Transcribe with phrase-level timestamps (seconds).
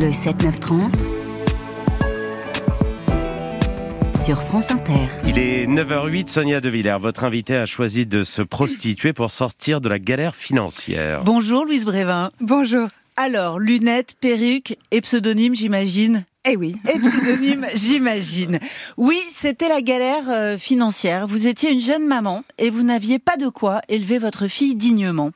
[0.00, 1.06] Le 7-9-30
[4.14, 5.08] sur France Inter.
[5.26, 6.98] Il est 9h08, Sonia De Villers.
[7.00, 11.24] Votre invité a choisi de se prostituer pour sortir de la galère financière.
[11.24, 12.30] Bonjour Louise Brévin.
[12.40, 12.86] Bonjour.
[13.16, 16.76] Alors, lunettes, perruques et pseudonyme, j'imagine Eh oui.
[16.94, 18.60] Et pseudonyme, j'imagine.
[18.96, 21.26] Oui, c'était la galère euh, financière.
[21.26, 25.32] Vous étiez une jeune maman et vous n'aviez pas de quoi élever votre fille dignement.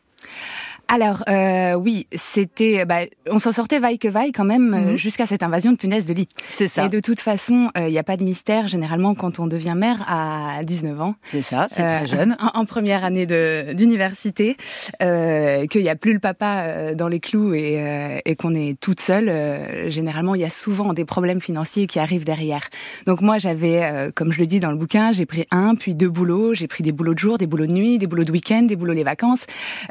[0.94, 3.00] Alors euh, oui, c'était, bah,
[3.30, 4.96] on s'en sortait vaille que vaille quand même euh, Mhm.
[4.98, 6.28] jusqu'à cette invasion de punaises de lit.
[6.50, 6.84] C'est ça.
[6.84, 10.04] Et de toute façon, il n'y a pas de mystère généralement quand on devient mère
[10.06, 11.14] à 19 ans.
[11.24, 12.36] C'est ça, c'est Euh, très jeune.
[12.54, 13.24] En, en première année
[13.74, 14.56] d'université,
[15.02, 18.54] euh, qu'il n'y a plus le papa euh, dans les clous et, euh, et qu'on
[18.54, 19.28] est toute seule.
[19.28, 22.68] euh, généralement, il y a souvent des problèmes financiers qui arrivent derrière.
[23.06, 25.94] Donc moi, j'avais, euh, comme je le dis dans le bouquin, j'ai pris un, puis
[25.94, 26.52] deux boulots.
[26.54, 28.76] J'ai pris des boulots de jour, des boulots de nuit, des boulots de week-end, des
[28.76, 29.44] boulots les vacances.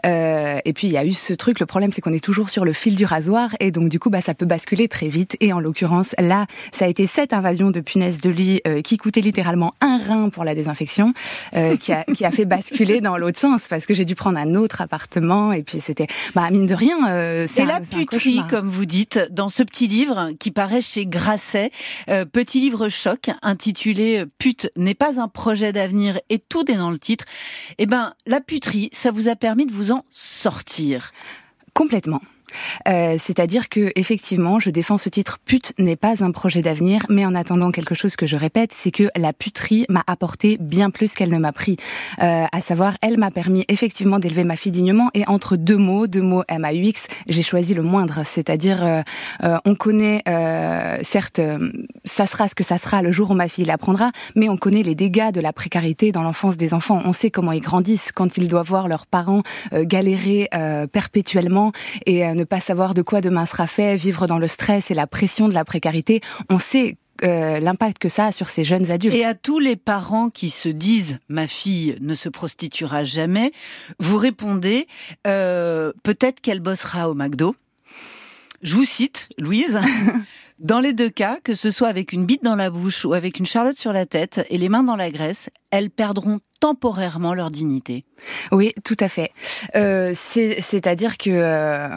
[0.06, 1.60] Euh, et puis il y a eu ce truc.
[1.60, 4.10] Le problème, c'est qu'on est toujours sur le fil du rasoir, et donc du coup,
[4.10, 5.38] bah, ça peut basculer très vite.
[5.40, 8.98] Et en l'occurrence, là, ça a été cette invasion de punaises de lit euh, qui
[8.98, 11.14] coûtait littéralement un rein pour la désinfection,
[11.56, 14.38] euh, qui, a, qui a fait basculer dans l'autre sens, parce que j'ai dû prendre
[14.38, 18.68] un autre appartement, et puis c'était, bah mine de rien, euh, c'est la puterie, comme
[18.68, 21.72] vous dites, dans ce petit livre qui paraît chez Grasset,
[22.10, 26.92] euh, petit livre choc intitulé Pute n'est pas un projet d'avenir et tout est dans
[26.92, 27.26] le titre.
[27.78, 30.71] Eh ben, la puterie, ça vous a permis de vous en sortir.
[31.74, 32.22] Complètement.
[32.88, 35.40] Euh, C'est-à-dire que effectivement, je défends ce titre.
[35.46, 38.92] Pute n'est pas un projet d'avenir, mais en attendant quelque chose que je répète, c'est
[38.92, 41.78] que la puterie m'a apporté bien plus qu'elle ne m'a pris.
[42.22, 45.10] Euh, à savoir, elle m'a permis effectivement d'élever ma fille dignement.
[45.14, 48.22] Et entre deux mots, deux mots MAUX, j'ai choisi le moindre.
[48.26, 49.02] C'est-à-dire, euh,
[49.44, 51.42] euh, on connaît, euh, certes,
[52.06, 54.84] ça sera ce que ça sera le jour où ma fille l'apprendra, mais on connaît
[54.84, 57.02] les dégâts de la précarité dans l'enfance des enfants.
[57.06, 60.50] On sait comment ils grandissent quand ils doivent voir leurs parents galérer
[60.92, 61.72] perpétuellement
[62.06, 65.08] et ne pas savoir de quoi demain sera fait, vivre dans le stress et la
[65.08, 66.22] pression de la précarité.
[66.50, 69.14] On sait euh, l'impact que ça a sur ces jeunes adultes.
[69.16, 73.52] Et à tous les parents qui se disent ma fille ne se prostituera jamais,
[74.00, 74.88] vous répondez
[75.28, 77.56] euh, peut-être qu'elle bossera au McDo.
[78.64, 79.80] Je vous cite, Louise.
[80.60, 83.40] Dans les deux cas, que ce soit avec une bite dans la bouche ou avec
[83.40, 87.50] une charlotte sur la tête et les mains dans la graisse, elles perdront temporairement leur
[87.50, 88.04] dignité.
[88.52, 89.32] Oui, tout à fait.
[89.76, 91.90] Euh, c'est- C'est-à-dire que euh,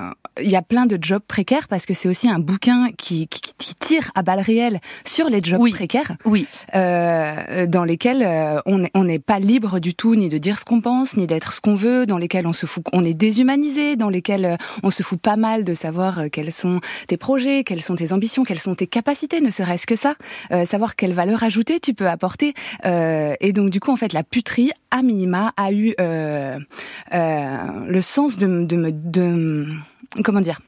[0.43, 3.41] il y a plein de jobs précaires parce que c'est aussi un bouquin qui, qui,
[3.59, 5.71] qui tire à balles réelles sur les jobs Oui.
[5.73, 6.17] précaires.
[6.25, 10.59] Oui, euh, dans lesquels euh, on n'est on pas libre du tout ni de dire
[10.59, 13.15] ce qu'on pense ni d'être ce qu'on veut, dans lesquels on se fout, on est
[13.15, 17.17] déshumanisé, dans lesquels euh, on se fout pas mal de savoir euh, quels sont tes
[17.17, 20.15] projets, quelles sont tes ambitions, quelles sont tes capacités, ne serait-ce que ça,
[20.53, 22.55] euh, savoir quelle valeur ajoutée tu peux apporter.
[22.87, 26.59] Euh, et donc du coup en fait la puterie à minima a eu euh,
[27.15, 27.57] euh,
[27.87, 29.83] le sens de, de me de m-
[30.23, 30.61] comment dire?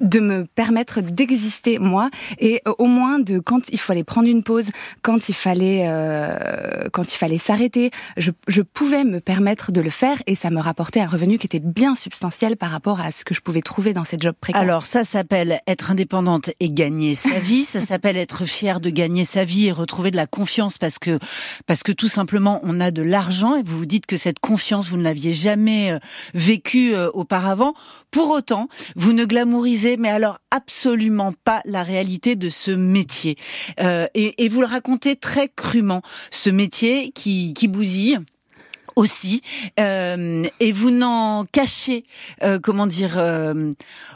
[0.00, 4.42] De me permettre d'exister moi et euh, au moins de quand il fallait prendre une
[4.42, 4.70] pause,
[5.02, 9.90] quand il fallait euh, quand il fallait s'arrêter, je, je pouvais me permettre de le
[9.90, 13.24] faire et ça me rapportait un revenu qui était bien substantiel par rapport à ce
[13.24, 14.60] que je pouvais trouver dans ces jobs précaires.
[14.60, 17.64] Alors ça s'appelle être indépendante et gagner sa vie.
[17.64, 21.18] ça s'appelle être fier de gagner sa vie et retrouver de la confiance parce que
[21.66, 24.88] parce que tout simplement on a de l'argent et vous vous dites que cette confiance
[24.88, 25.98] vous ne l'aviez jamais euh,
[26.34, 27.74] vécue euh, auparavant.
[28.10, 33.36] Pour autant, vous ne glamourisez mais alors absolument pas la réalité de ce métier
[33.80, 36.02] Euh, et, et vous le racontez très crûment.
[36.30, 38.18] Ce métier qui qui bousille
[38.96, 39.42] aussi,
[39.78, 42.04] euh, et vous n'en cachez,
[42.42, 43.22] euh, comment dire,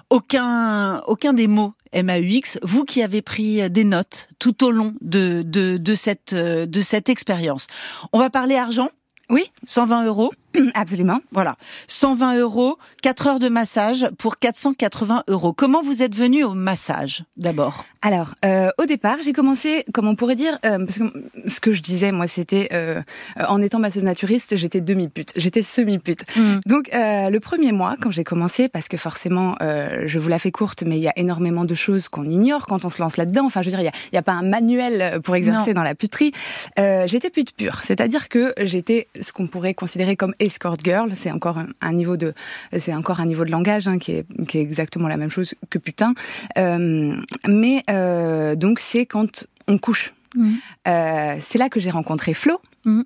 [0.09, 5.43] aucun, aucun des mots MAUX, vous qui avez pris des notes tout au long de,
[5.43, 7.67] de, de cette, de cette expérience.
[8.13, 8.89] On va parler argent.
[9.29, 9.53] Oui.
[9.67, 10.33] 120 euros.
[10.75, 11.21] Absolument.
[11.33, 11.57] Voilà.
[11.89, 15.53] 120 euros, 4 heures de massage pour 480 euros.
[15.53, 17.85] Comment vous êtes venu au massage, d'abord?
[18.03, 21.05] Alors, euh, au départ, j'ai commencé, comme on pourrait dire, euh, parce que
[21.47, 23.03] ce que je disais, moi, c'était, euh,
[23.37, 26.25] en étant masseuse naturiste, j'étais demi-pute, j'étais semi-pute.
[26.67, 30.39] Donc, euh, le premier mois, quand j'ai commencé, parce que forcément, euh, je vous la
[30.39, 33.17] fais courte, mais il y a énormément de choses qu'on ignore quand on se lance
[33.19, 33.45] là-dedans.
[33.45, 35.83] Enfin, je veux dire, il n'y a, y a pas un manuel pour exercer dans
[35.83, 36.33] la puterie.
[36.79, 41.13] Euh, j'étais pute pure, c'est-à-dire que j'étais ce qu'on pourrait considérer comme escort girl.
[41.15, 42.35] C'est encore un, un niveau de,
[42.79, 45.55] c'est encore un niveau de langage hein, qui, est, qui est exactement la même chose
[45.71, 46.15] que putain.
[46.59, 47.17] Euh,
[47.47, 50.13] mais euh, donc, c'est quand on couche.
[50.35, 50.57] Mhm.
[50.89, 52.61] Euh, c'est là que j'ai rencontré Flo.
[52.85, 53.05] Mhm.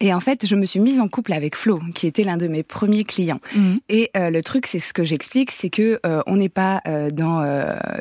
[0.00, 2.48] Et en fait, je me suis mise en couple avec Flo, qui était l'un de
[2.48, 3.40] mes premiers clients.
[3.88, 7.10] Et euh, le truc, c'est ce que j'explique, c'est que euh, on n'est pas euh,
[7.10, 7.44] dans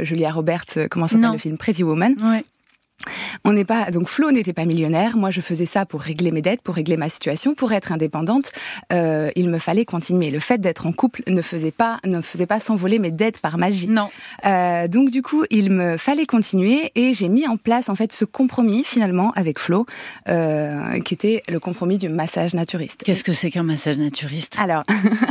[0.01, 1.57] Julia Roberts, comment s'appelle le film?
[1.57, 2.15] Pretty Woman.
[2.19, 2.43] Ouais.
[3.45, 5.15] On n'est pas donc Flo n'était pas millionnaire.
[5.15, 8.51] Moi, je faisais ça pour régler mes dettes, pour régler ma situation, pour être indépendante.
[8.91, 10.29] Euh, il me fallait continuer.
[10.31, 13.57] Le fait d'être en couple ne faisait pas ne faisait pas s'envoler mes dettes par
[13.57, 13.87] magie.
[13.87, 14.09] Non.
[14.45, 18.11] Euh, donc du coup, il me fallait continuer et j'ai mis en place en fait
[18.11, 19.85] ce compromis finalement avec Flo,
[20.27, 23.03] euh, qui était le compromis du massage naturiste.
[23.05, 24.57] Qu'est-ce que c'est qu'un massage naturiste?
[24.59, 24.83] Alors,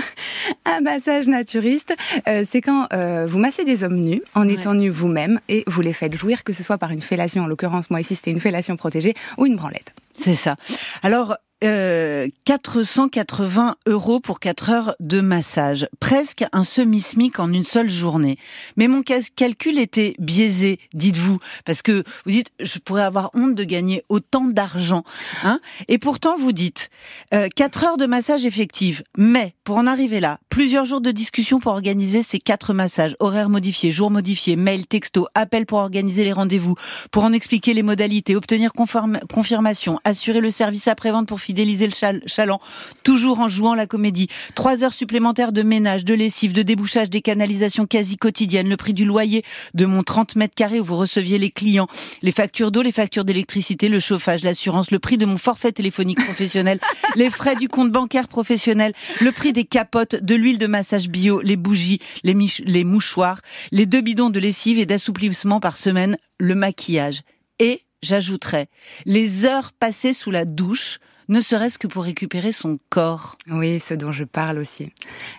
[0.64, 1.94] un massage naturiste,
[2.28, 4.54] euh, c'est quand euh, vous massez des hommes nus en Ouais.
[4.54, 7.46] étant nus vous-même et vous les faites jouir, que ce soit par une fellation, en
[7.56, 9.94] l'occurrence moi ici c'était une fellation protégée, ou une branlette.
[10.18, 10.56] C'est ça.
[11.02, 15.88] Alors, euh, 480 euros pour 4 heures de massage.
[16.00, 18.36] Presque un semi-smic en une seule journée.
[18.76, 21.38] Mais mon calcul était biaisé, dites-vous.
[21.64, 25.02] Parce que vous dites, je pourrais avoir honte de gagner autant d'argent.
[25.44, 26.90] Hein Et pourtant, vous dites,
[27.32, 29.02] euh, 4 heures de massage effectif.
[29.16, 33.16] Mais, pour en arriver là, plusieurs jours de discussion pour organiser ces quatre massages.
[33.18, 36.74] Horaires modifiés, jours modifiés, mail, texto, appel pour organiser les rendez-vous,
[37.10, 42.22] pour en expliquer les modalités, obtenir confirmation, assurer le service après-vente pour fidéliser le chal-
[42.26, 42.60] chaland,
[43.04, 44.26] toujours en jouant la comédie.
[44.56, 48.94] Trois heures supplémentaires de ménage, de lessive, de débouchage des canalisations quasi quotidiennes, le prix
[48.94, 49.44] du loyer
[49.74, 51.86] de mon 30 mètres carrés où vous receviez les clients,
[52.22, 56.22] les factures d'eau, les factures d'électricité, le chauffage, l'assurance, le prix de mon forfait téléphonique
[56.24, 56.80] professionnel,
[57.14, 61.40] les frais du compte bancaire professionnel, le prix des capotes, de l'huile de massage bio,
[61.40, 63.40] les bougies, les mouchoirs,
[63.70, 67.20] les deux bidons de lessive et d'assouplissement par semaine, le maquillage.
[67.58, 68.66] Et, j'ajouterais,
[69.04, 73.36] les heures passées sous la douche, ne serait-ce que pour récupérer son corps.
[73.50, 74.92] Oui, ce dont je parle aussi,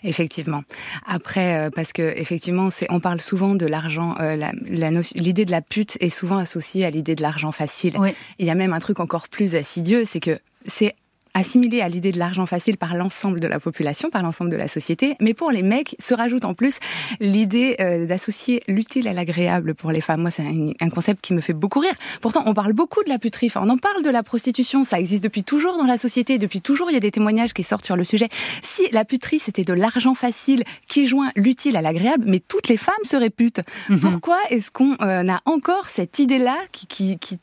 [0.04, 0.64] effectivement.
[1.06, 4.16] Après, euh, parce que effectivement, c'est, on parle souvent de l'argent.
[4.20, 7.52] euh, la- la notion- l'idée de la pute est souvent associée à l'idée de l'argent
[7.52, 7.96] facile.
[8.00, 8.10] Oui.
[8.40, 10.96] Il y a même un truc encore plus assidieux, c'est que c'est
[11.38, 14.68] assimilé à l'idée de l'argent facile par l'ensemble de la population, par l'ensemble de la
[14.68, 15.16] société.
[15.22, 16.80] Mais pour les mecs, se rajoute en plus
[17.20, 20.22] l'idée euh, d'associer l'utile à l'agréable pour les femmes.
[20.22, 21.94] Moi, c'est un, un concept qui me fait beaucoup rire.
[22.22, 23.48] Pourtant, on parle beaucoup de la puterie.
[23.48, 24.84] Enfin, on en parle de la prostitution.
[24.84, 26.40] Ça existe depuis toujours dans la société.
[26.40, 28.30] Depuis toujours, il y a des témoignages qui sortent sur le sujet.
[28.64, 32.78] Si la puterie, c'était de l'argent facile qui joint l'utile à l'agréable, mais toutes les
[32.78, 33.62] femmes seraient putes.
[34.02, 37.38] Pourquoi est-ce qu'on euh, a encore cette idée-là qui, qui, qui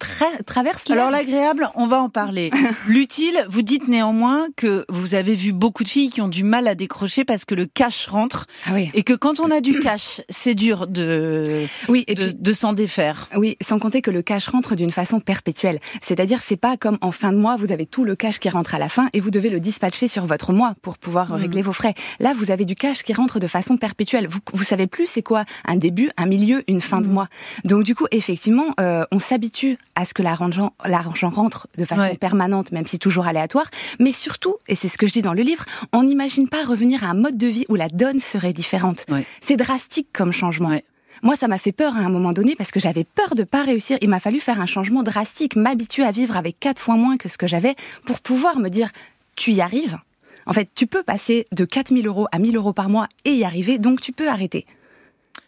[0.00, 2.50] tra- traverse l'air Alors l'agréable, on va en parler.
[2.86, 6.68] L'utile, vous dites néanmoins que vous avez vu beaucoup de filles qui ont du mal
[6.68, 8.90] à décrocher parce que le cash rentre Ah oui.
[8.94, 13.28] et que quand on a du cash, c'est dur de, Oui, et de, s'en défaire.
[13.36, 15.80] Oui, sans compter que le cash rentre d'une façon perpétuelle.
[16.02, 18.74] C'est-à-dire, c'est pas comme en fin de mois, vous avez tout le cash qui rentre
[18.74, 21.40] à la fin et vous devez le dispatcher sur votre mois pour pouvoir Mhm.
[21.40, 21.94] régler vos frais.
[22.20, 24.28] Là, vous avez du cash qui rentre de façon perpétuelle.
[24.28, 27.06] Vous, vous savez plus c'est quoi un début, un milieu, une fin Mhm.
[27.06, 27.28] de mois.
[27.64, 30.72] Donc, du coup, effectivement, euh, on s'habitue à ce que l'argent,
[31.30, 32.16] rentre de façon Ouais.
[32.16, 33.66] permanente, même si toujours aléatoire.
[33.98, 37.02] Mais surtout, et c'est ce que je dis dans le livre, on n'imagine pas revenir
[37.02, 39.04] à un mode de vie où la donne serait différente.
[39.08, 39.24] Ouais.
[39.40, 40.68] C'est drastique comme changement.
[40.68, 40.84] Ouais.
[41.22, 43.62] Moi, ça m'a fait peur à un moment donné parce que j'avais peur de pas
[43.62, 43.96] réussir.
[44.02, 47.28] Il m'a fallu faire un changement drastique, m'habituer à vivre avec quatre fois moins que
[47.30, 48.90] ce que j'avais pour pouvoir me dire,
[49.34, 49.98] tu y arrives.
[50.44, 53.44] En fait, tu peux passer de 4000 euros à 1000 euros par mois et y
[53.44, 54.66] arriver, donc tu peux arrêter.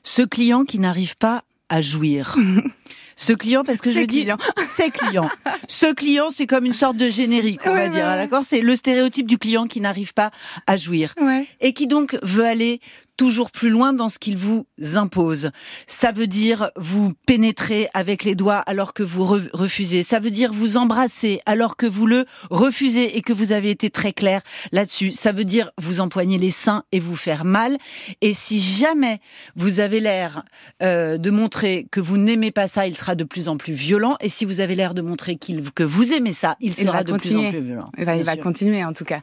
[0.04, 2.36] Ce client qui n'arrive pas à jouir.
[3.20, 4.28] Ce client, parce que je dis,
[4.64, 5.28] c'est client.
[5.66, 8.04] Ce client, c'est comme une sorte de générique, on Ouais, va ouais, dire.
[8.06, 8.16] ouais.
[8.16, 10.30] D'accord, c'est le stéréotype du client qui n'arrive pas
[10.68, 11.44] à jouir Ouais.
[11.60, 12.80] et qui donc veut aller
[13.18, 15.50] toujours plus loin dans ce qu'il vous impose.
[15.86, 20.02] Ça veut dire vous pénétrer avec les doigts alors que vous re- refusez.
[20.02, 23.90] Ça veut dire vous embrasser alors que vous le refusez et que vous avez été
[23.90, 24.40] très clair
[24.72, 25.12] là-dessus.
[25.12, 27.76] Ça veut dire vous empoigner les seins et vous faire mal.
[28.20, 29.18] Et si jamais
[29.56, 30.44] vous avez l'air
[30.82, 34.16] euh, de montrer que vous n'aimez pas ça, il sera de plus en plus violent.
[34.20, 37.12] Et si vous avez l'air de montrer qu'il que vous aimez ça, il sera de
[37.14, 37.90] plus en plus violent.
[37.98, 39.22] Il va, il va continuer en tout cas.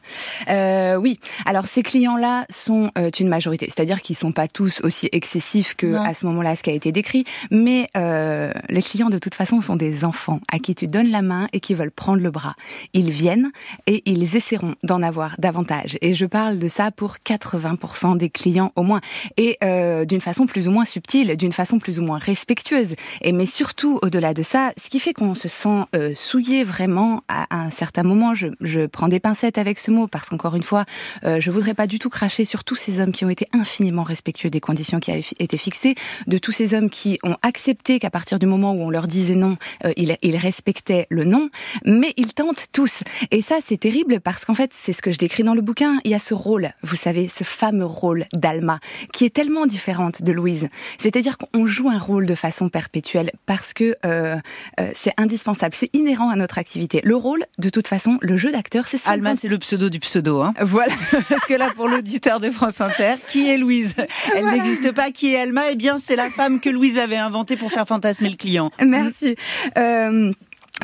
[0.50, 1.18] Euh, oui.
[1.46, 5.86] Alors ces clients-là sont euh, une majorité, c'est-à-dire qu'ils sont pas tous aussi excessifs que
[5.86, 6.02] Non.
[6.02, 9.60] à ce moment-là ce qui a été décrit, mais euh, les clients de toute façon
[9.60, 12.54] sont des enfants à qui tu donnes la main et qui veulent prendre le bras.
[12.92, 13.50] Ils viennent
[13.86, 15.96] et ils essaieront d'en avoir davantage.
[16.00, 19.00] Et je parle de ça pour 80% des clients au moins,
[19.36, 22.94] et euh, d'une façon plus ou moins subtile, d'une façon plus ou moins respectueuse.
[23.22, 27.22] Et mais surtout au-delà de ça, ce qui fait qu'on se sent euh, souillé vraiment
[27.28, 28.34] à un certain moment.
[28.34, 30.84] Je, je prends des pincettes avec ce mot parce qu'encore une fois,
[31.24, 34.48] je voudrais pas du tout cracher sur tous ces hommes qui ont été infiniment respectueux
[34.48, 35.94] des conditions qui avaient été fixées,
[36.26, 39.34] de tous ces hommes qui ont accepté qu'à partir du moment où on leur disait
[39.34, 41.50] non, euh, ils, ils respectaient le non,
[41.84, 43.02] mais ils tentent tous.
[43.30, 45.98] Et ça, c'est terrible parce qu'en fait, c'est ce que je décris dans le bouquin.
[46.04, 48.78] Il y a ce rôle, vous savez, ce fameux rôle d'Alma,
[49.12, 50.68] qui est tellement différente de Louise.
[50.98, 54.36] C'est-à-dire qu'on joue un rôle de façon perpétuelle parce que euh,
[54.80, 57.02] euh, c'est indispensable, c'est inhérent à notre activité.
[57.04, 59.10] Le rôle, de toute façon, le jeu d'acteur, c'est ça.
[59.10, 60.40] Alma, c'est le pseudo du pseudo.
[60.40, 60.54] Hein.
[60.62, 60.94] Voilà.
[61.28, 63.65] Parce que là, pour l'auditeur de France Inter, qui est Louise.
[64.34, 65.10] Elle n'existe pas.
[65.10, 68.28] Qui est Alma Eh bien, c'est la femme que Louise avait inventée pour faire fantasmer
[68.28, 68.70] le client.
[68.80, 69.36] Merci.
[69.78, 70.32] Euh,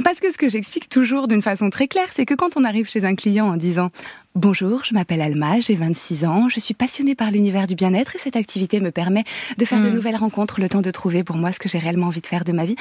[0.04, 2.88] parce que ce que j'explique toujours d'une façon très claire, c'est que quand on arrive
[2.88, 3.90] chez un client en disant
[4.34, 8.18] Bonjour, je m'appelle Alma, j'ai 26 ans, je suis passionnée par l'univers du bien-être et
[8.18, 9.24] cette activité me permet
[9.58, 9.92] de faire de Mm.
[9.92, 12.42] nouvelles rencontres, le temps de trouver pour moi ce que j'ai réellement envie de faire
[12.42, 12.74] de ma vie.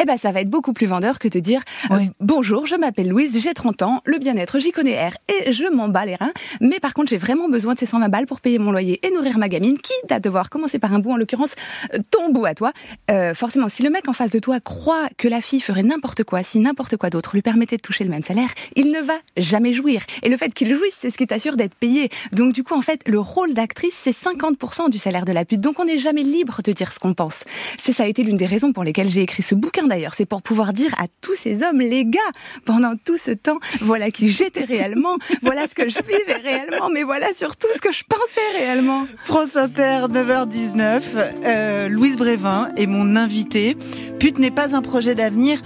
[0.00, 1.98] Eh ben, ça va être beaucoup plus vendeur que de dire euh.
[2.20, 5.88] Bonjour, je m'appelle Louise, j'ai 30 ans, le bien-être, j'y connais R et je m'en
[5.88, 6.32] bats les reins.
[6.62, 9.10] Mais par contre, j'ai vraiment besoin de ces 120 balles pour payer mon loyer et
[9.10, 11.54] nourrir ma gamine, quitte à devoir commencer par un bout, en l'occurrence,
[11.92, 12.72] euh, ton bout à toi.
[13.10, 16.24] Euh, forcément, si le mec en face de toi croit que la fille ferait n'importe
[16.24, 19.18] quoi, si n'importe quoi d'autre lui permettait de toucher le même salaire, il ne va
[19.36, 20.00] jamais jouir.
[20.22, 22.10] Et le fait qu'il jouisse, c'est ce qui t'assure d'être payé.
[22.32, 25.60] Donc du coup, en fait, le rôle d'actrice, c'est 50% du salaire de la pute.
[25.60, 27.44] Donc on n'est jamais libre de dire ce qu'on pense.
[27.78, 30.14] C'est ça a été l'une des raisons pour lesquelles j'ai écrit ce bouquin d'ailleurs.
[30.14, 32.20] C'est pour pouvoir dire à tous ces hommes, les gars,
[32.64, 37.02] pendant tout ce temps, voilà qui j'étais réellement, voilà ce que je vivais réellement, mais
[37.02, 39.06] voilà surtout ce que je pensais réellement.
[39.18, 41.02] France Inter, 9h19.
[41.44, 43.76] Euh, Louise Brévin est mon invitée.
[44.18, 45.60] Pute n'est pas un projet d'avenir.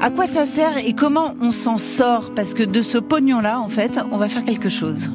[0.00, 2.32] À quoi ça sert et comment on s'en sort?
[2.34, 5.10] Parce que de ce pognon-là, en fait, on va faire quelque chose.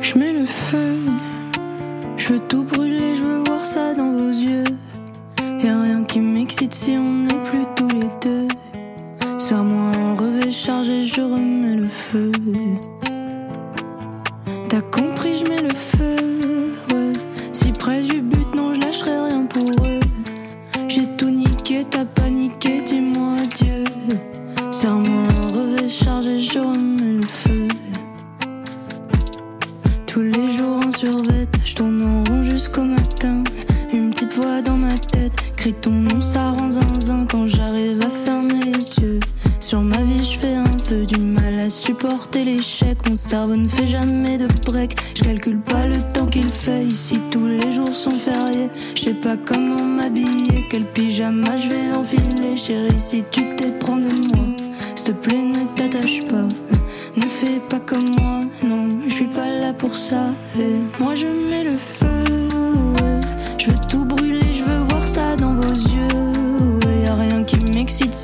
[0.00, 0.98] Je mets le feu,
[2.16, 4.64] je veux tout brûler, je veux voir ça dans vos yeux.
[5.62, 7.33] Y'a rien qui m'excite si on n'est
[45.52, 47.20] pas le temps qu'il fait ici.
[47.30, 48.70] Tous les jours sont fériés.
[48.94, 52.56] Je sais pas comment m'habiller, quel pyjama je vais enfiler.
[52.56, 54.46] Chérie, si tu t'éprends de moi,
[54.94, 56.48] s'il te plaît, ne t'attache pas.
[57.16, 60.30] Ne fais pas comme moi, non, je suis pas là pour ça.
[60.58, 62.48] Et moi je mets le feu,
[63.58, 66.88] je veux tout brûler, je veux voir ça dans vos yeux.
[66.88, 68.14] Et y a rien qui m'excite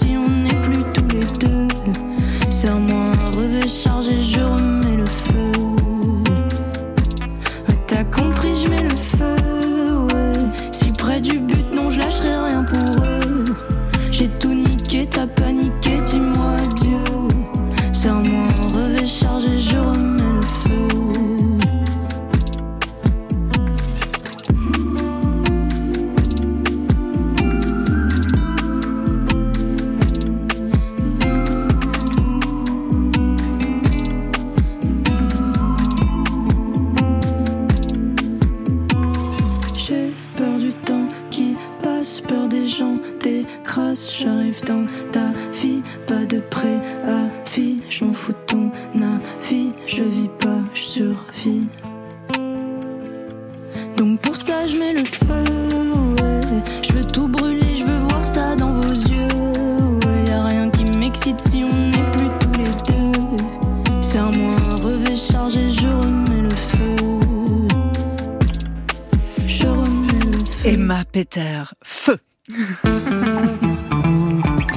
[71.12, 72.18] Peter, feu.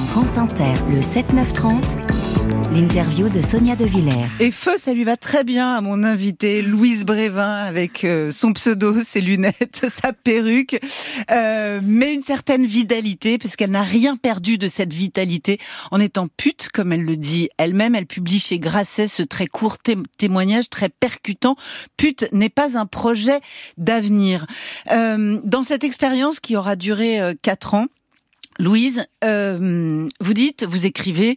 [0.08, 2.23] France Inter, le 7-9-30,
[2.74, 4.26] l'interview de Sonia De Villers.
[4.40, 8.52] Et feu, ça lui va très bien à mon invité Louise Brévin avec euh, son
[8.52, 10.80] pseudo, ses lunettes, sa perruque,
[11.30, 15.58] euh, mais une certaine vitalité parce qu'elle n'a rien perdu de cette vitalité
[15.92, 17.94] en étant pute, comme elle le dit elle-même.
[17.94, 21.54] Elle publie chez Grasset ce très court té- témoignage très percutant.
[21.96, 23.38] Pute n'est pas un projet
[23.78, 24.46] d'avenir.
[24.90, 27.86] Euh, dans cette expérience qui aura duré quatre ans,
[28.58, 31.36] Louise, vous dites, vous écrivez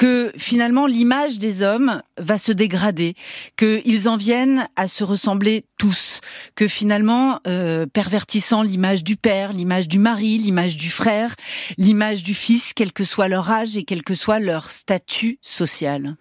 [0.00, 3.14] que finalement l'image des hommes va se dégrader,
[3.58, 6.22] qu'ils en viennent à se ressembler tous,
[6.54, 11.34] que finalement, euh, pervertissant l'image du père, l'image du mari, l'image du frère,
[11.76, 16.16] l'image du fils, quel que soit leur âge et quel que soit leur statut social.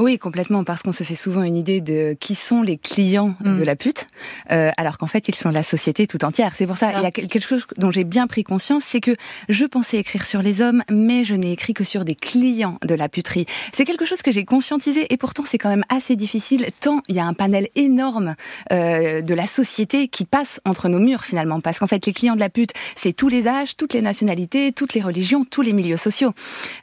[0.00, 3.58] Oui, complètement, parce qu'on se fait souvent une idée de qui sont les clients Mm.
[3.58, 4.06] de la pute,
[4.50, 6.56] euh, alors qu'en fait, ils sont la société tout entière.
[6.56, 6.98] C'est pour ça, Ça.
[6.98, 9.14] il y a quelque chose dont j'ai bien pris conscience, c'est que
[9.48, 12.95] je pensais écrire sur les hommes, mais je n'ai écrit que sur des clients de
[12.96, 13.46] la puterie.
[13.72, 17.16] C'est quelque chose que j'ai conscientisé, et pourtant c'est quand même assez difficile, tant il
[17.16, 18.34] y a un panel énorme
[18.72, 22.34] euh, de la société qui passe entre nos murs finalement, parce qu'en fait, les clients
[22.34, 25.72] de la pute, c'est tous les âges, toutes les nationalités, toutes les religions, tous les
[25.72, 26.32] milieux sociaux.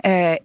[0.05, 0.35] Euh,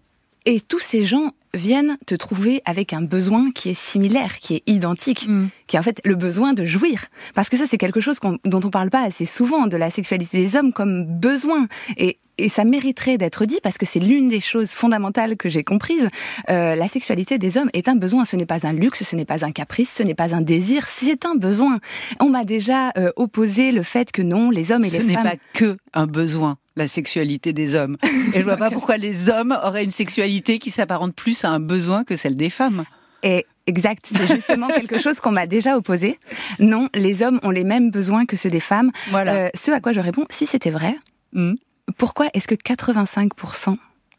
[0.50, 4.62] Et tous ces gens viennent te trouver avec un besoin qui est similaire, qui est
[4.66, 5.48] identique, Mm.
[5.66, 6.98] qui est en fait le besoin de jouir.
[7.34, 10.38] Parce que ça, c'est quelque chose dont on parle pas assez souvent, de la sexualité
[10.42, 11.66] des hommes comme besoin.
[11.98, 15.64] Et, et ça mériterait d'être dit parce que c'est l'une des choses fondamentales que j'ai
[15.64, 16.08] comprises.
[16.50, 18.24] Euh, la sexualité des hommes est un besoin.
[18.24, 20.86] Ce n'est pas un luxe, ce n'est pas un caprice, ce n'est pas un désir,
[20.88, 21.78] c'est un besoin.
[22.20, 25.14] On m'a déjà euh, opposé le fait que non, les hommes et Ce les n'est
[25.14, 25.24] femmes.
[25.24, 27.96] pas que un besoin, la sexualité des hommes.
[28.34, 31.60] Et je vois pas pourquoi les hommes auraient une sexualité qui s'apparente plus à un
[31.60, 32.84] besoin que celle des femmes.
[33.22, 36.18] Et exact, c'est justement quelque chose qu'on m'a déjà opposé.
[36.60, 38.90] Non, les hommes ont les mêmes besoins que ceux des femmes.
[39.10, 39.34] Voilà.
[39.34, 40.96] Euh, ce à quoi je réponds, si c'était vrai,
[41.34, 41.54] Mm.
[41.98, 43.76] pourquoi est-ce que 85%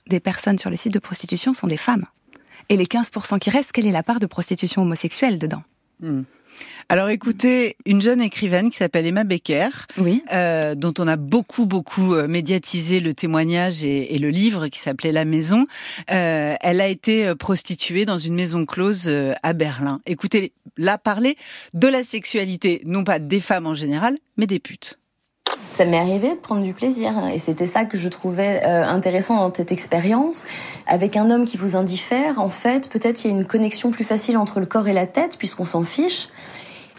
[0.07, 2.05] des personnes sur les sites de prostitution sont des femmes?
[2.69, 5.63] Et les 15% qui restent, quelle est la part de prostitution homosexuelle dedans?
[6.01, 6.21] Mm.
[6.89, 10.23] Alors écoutez, une jeune écrivaine qui s'appelle Emma Becker, Oui.
[10.33, 14.79] euh, dont on a beaucoup beaucoup euh, médiatisé le témoignage et, et le livre qui
[14.79, 15.67] s'appelait La Maison.
[16.11, 19.09] Euh, elle a été prostituée dans une maison close
[19.43, 20.01] à Berlin.
[20.05, 21.35] Écoutez, là parler
[21.73, 24.97] de la sexualité, non pas des femmes en général, mais des putes.
[25.69, 28.83] Ça m'est arrivé de prendre du plaisir hein, et c'était ça que je trouvais euh,
[28.83, 30.43] intéressant dans cette expérience.
[30.87, 34.03] Avec un homme qui vous indiffère, en fait, peut-être il y a une connexion plus
[34.03, 36.29] facile entre le corps et la tête puisqu'on s'en fiche.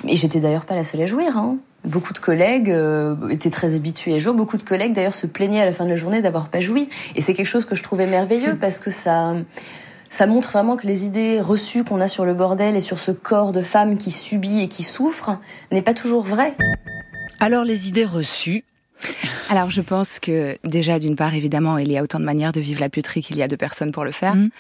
[0.09, 1.37] Et j'étais d'ailleurs pas la seule à jouir.
[1.37, 1.57] Hein.
[1.85, 4.33] Beaucoup de collègues euh, étaient très habitués à jouer.
[4.33, 6.89] Beaucoup de collègues d'ailleurs se plaignaient à la fin de la journée d'avoir pas joui.
[7.17, 9.35] Et c'est quelque chose que je trouvais merveilleux parce que ça
[10.11, 13.12] ça montre vraiment que les idées reçues qu'on a sur le bordel et sur ce
[13.12, 15.39] corps de femme qui subit et qui souffre
[15.71, 16.53] n'est pas toujours vrai.
[17.39, 18.65] Alors les idées reçues,
[19.50, 22.61] Alors je pense que déjà d'une part évidemment il y a autant de manières de
[22.61, 24.37] vivre la puterie qu'il y a de personnes pour le faire.
[24.37, 24.50] Mhm.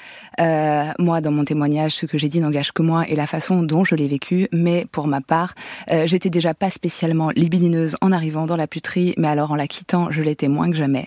[0.40, 3.62] Euh, moi dans mon témoignage ce que j'ai dit n'engage que moi et la façon
[3.62, 4.48] dont je l'ai vécu.
[4.50, 5.54] Mais pour ma part
[5.92, 9.68] euh, j'étais déjà pas spécialement libidineuse en arrivant dans la puterie, mais alors en la
[9.68, 11.06] quittant je l'étais moins que jamais.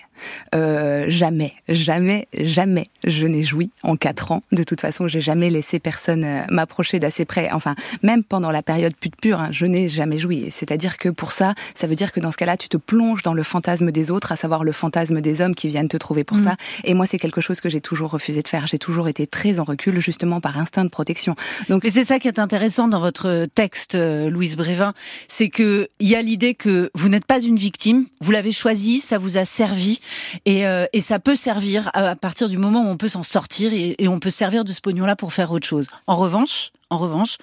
[0.54, 4.40] Euh, jamais, jamais, jamais je n'ai joui en quatre ans.
[4.50, 7.50] De toute façon j'ai jamais laissé personne m'approcher d'assez près.
[7.52, 10.48] Enfin même pendant la période pute pure, hein, je n'ai jamais joui.
[10.50, 13.34] C'est-à-dire que pour ça, ça veut dire que dans ce cas-là, tu te plonges dans
[13.34, 16.36] le fantasme des autres, à savoir le fantasme des hommes qui viennent te trouver pour
[16.38, 16.44] Mm.
[16.44, 16.56] ça.
[16.84, 18.66] Et moi, c'est quelque chose que j'ai toujours refusé de faire.
[18.66, 21.36] J'ai toujours été très en recul, justement par instinct de protection.
[21.68, 24.94] Donc Et c'est ça qui est intéressant dans votre texte, euh, Louise Brévin,
[25.28, 28.98] c'est que il y a l'idée que vous n'êtes pas une victime, vous l'avez choisi,
[28.98, 30.00] ça vous a servi,
[30.44, 33.22] et, euh, et ça peut servir à, à partir du moment où on peut s'en
[33.22, 35.86] sortir et, et on peut servir de ce pognon-là pour faire autre chose.
[36.06, 37.36] En revanche, en revanche,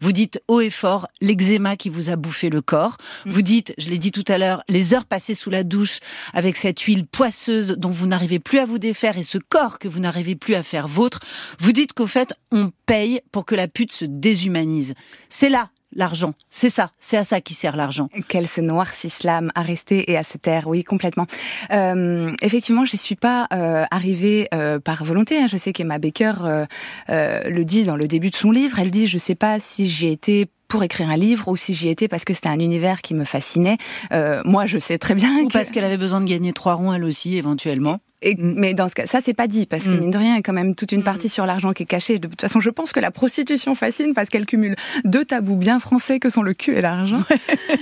[0.00, 2.96] vous dites haut et fort l'eczéma qui vous a bouffé le corps.
[3.24, 5.98] Vous dites, je l'ai dit tout à l'heure, les heures passées sous la douche
[6.32, 9.88] avec cette huile poisseuse dont vous n'arrivez plus à vous défaire et ce corps que
[9.88, 11.20] vous n'arrivez plus à faire vôtre.
[11.58, 14.94] Vous dites qu'au fait, on paye pour que la pute se déshumanise.
[15.28, 16.34] C'est là l'argent.
[16.50, 16.90] C'est ça.
[17.00, 18.08] C'est à ça qui sert l'argent.
[18.28, 21.26] qu'elle se noircisse l'âme à rester et à se taire, oui, complètement.
[21.72, 25.38] Euh, effectivement, j'y suis pas euh, arrivée euh, par volonté.
[25.38, 25.46] hein.
[25.48, 26.66] Je sais qu'Emma Baker euh,
[27.10, 28.78] euh, le dit dans le début de son livre.
[28.78, 31.88] Elle dit, je sais pas si j'y été pour écrire un livre ou si j'y
[31.88, 33.78] étais parce que c'était un univers qui me fascinait.
[34.12, 35.52] Euh, moi, je sais très bien Ou que...
[35.52, 38.00] parce qu'elle avait besoin de gagner trois ronds elle aussi, éventuellement.
[38.22, 40.00] Et- mais dans ce cas, ça c'est pas dit parce que Mm.
[40.00, 41.86] mine de rien, il y a quand même toute une partie sur l'argent qui est
[41.86, 42.18] cachée.
[42.18, 44.74] De toute façon, je pense que la prostitution fascine parce qu'elle cumule
[45.04, 47.22] deux tabous bien français que sont le cul et l'argent.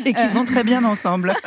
[0.05, 1.35] Et qui vont très bien ensemble.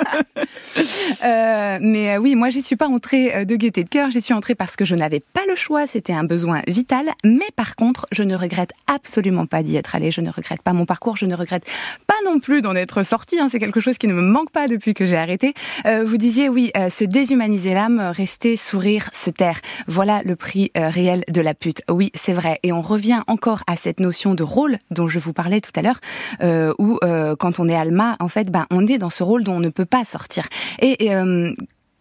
[1.24, 4.22] Euh, mais euh, oui, moi j'y suis pas entrée euh, de gaieté de cœur, j'y
[4.22, 7.10] suis entrée parce que je n'avais pas le choix, c'était un besoin vital.
[7.24, 10.74] Mais par contre, je ne regrette absolument pas d'y être allée, je ne regrette pas
[10.74, 11.64] mon parcours, je ne regrette
[12.06, 13.40] pas non plus d'en être sortie.
[13.40, 13.48] hein.
[13.50, 15.54] c'est quelque chose qui ne me manque pas depuis que j'ai arrêté.
[15.86, 18.56] Euh, vous disiez oui, euh, se déshumaniser l'âme, rester,
[19.14, 19.60] se taire.
[19.88, 21.82] Voilà le prix euh, réel de la pute.
[21.90, 22.60] Oui, c'est vrai.
[22.64, 25.82] Et on revient encore à cette notion de rôle dont je vous parlais tout à
[25.82, 26.00] l'heure,
[26.42, 29.44] euh, où euh, quand on est Alma, en fait, ben on est dans ce rôle
[29.44, 30.48] dont on ne peut pas sortir.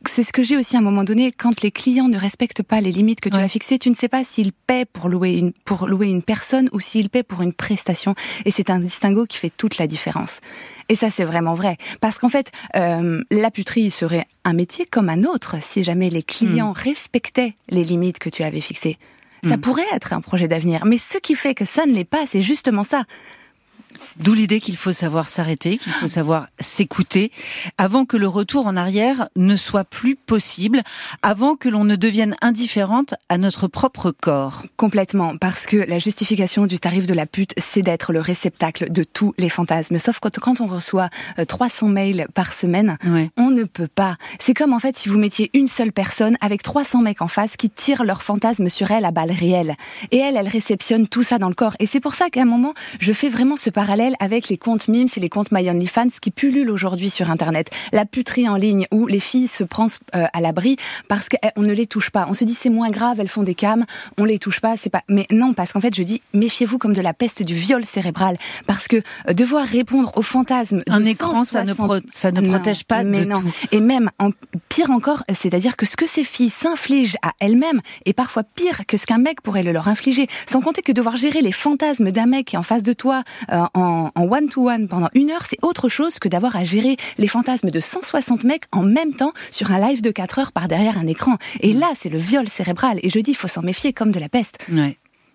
[0.09, 2.81] C'est ce que j'ai aussi à un moment donné, quand les clients ne respectent pas
[2.81, 3.43] les limites que tu Ouais.
[3.43, 6.69] as fixées, tu ne sais pas s'ils paient pour louer une, pour louer une personne
[6.73, 8.15] ou s'ils paient pour une prestation.
[8.45, 10.41] Et c'est un distinguo qui fait toute la différence.
[10.89, 11.77] Et ça, c'est vraiment vrai.
[12.01, 16.23] Parce qu'en fait, euh, la puterie serait un métier comme un autre si jamais les
[16.23, 18.99] clients respectaient les limites que tu avais fixées.
[19.45, 19.61] Ça Mm.
[19.61, 20.85] pourrait être un projet d'avenir.
[20.87, 23.05] Mais ce qui fait que ça ne l'est pas, c'est justement ça.
[24.19, 27.31] D'où l'idée qu'il faut savoir s'arrêter, qu'il faut savoir s'écouter,
[27.79, 30.83] avant que le retour en arrière ne soit plus possible,
[31.23, 34.63] avant que l'on ne devienne indifférente à notre propre corps.
[34.77, 39.05] Complètement, parce que la justification du tarif de la pute, c'est d'être le réceptacle de
[39.05, 39.99] tous les fantasmes.
[39.99, 43.31] Sauf que quand on reçoit euh, 300 mails par semaine, Ouais.
[43.37, 44.17] on ne peut pas.
[44.39, 47.57] C'est comme en fait si vous mettiez une seule personne avec 300 mecs en face
[47.57, 49.77] qui tirent leurs fantasmes sur elle à balles réelles.
[50.11, 51.77] Et elle, elle réceptionne tout ça dans le corps.
[51.79, 54.59] Et c'est pour ça qu'à un moment, je fais vraiment ce parallèle parallèle avec les
[54.59, 57.71] comptes memes et les comptes My OnlyFans qui pullulent aujourd'hui sur Internet.
[57.93, 61.73] La puterie en ligne où les filles se prennent euh, à l'abri parce qu'on ne
[61.73, 62.27] les touche pas.
[62.29, 63.85] On se dit c'est moins grave, elles font des cams,
[64.19, 65.03] on les touche pas, c'est pas.
[65.09, 68.39] Mais non, parce qu'en fait, je dis méfiez-vous comme de la peste du viol cérébral
[68.67, 68.97] parce que
[69.29, 71.73] euh, devoir répondre aux fantasmes un écran, ça ne,
[72.11, 73.41] ça ne protège pas mais de non.
[73.41, 73.53] tout.
[73.71, 74.31] Et même en,
[74.69, 78.97] pire encore, c'est-à-dire que ce que ces filles s'infligent à elles-mêmes est parfois pire que
[78.97, 80.27] ce qu'un mec pourrait le leur infliger.
[80.49, 83.23] Sans compter que devoir gérer les fantasmes d'un mec qui est en face de toi
[83.53, 87.71] euh, en one-to-one pendant une heure, c'est autre chose que d'avoir à gérer les fantasmes
[87.71, 91.07] de 160 mecs en même temps sur un live de 4 heures par derrière un
[91.07, 91.37] écran.
[91.61, 92.99] Et là, c'est le viol cérébral.
[93.03, 94.59] Et je dis, il faut s'en méfier comme de la peste.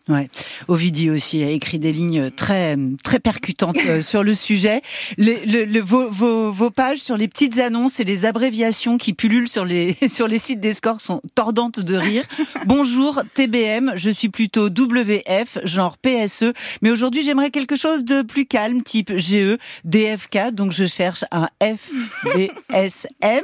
[0.07, 0.29] Ouais.
[0.67, 4.81] Ovidie aussi a écrit des lignes très très percutantes euh, sur le sujet.
[5.17, 9.13] Les, le, le, vos, vos, vos, pages sur les petites annonces et les abréviations qui
[9.13, 12.23] pullulent sur les sur les sites des scores sont tordantes de rire.
[12.65, 18.47] Bonjour TBM, je suis plutôt WF, genre PSE, mais aujourd'hui j'aimerais quelque chose de plus
[18.47, 23.43] calme, type GE, DFK, donc je cherche un FBSM.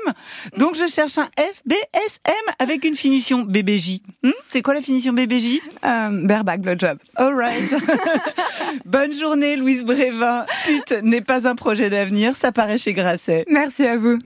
[0.58, 4.00] Donc je cherche un FBSM avec une finition BBJ.
[4.24, 4.32] Hmm?
[4.50, 7.00] C'est quoi la finition BBJ euh, Blowjob.
[7.16, 7.70] All right.
[8.86, 10.46] Bonne journée, Louise Brévin.
[10.66, 13.44] Pute n'est pas un projet d'avenir, ça paraît chez Grasset.
[13.50, 14.18] Merci à vous.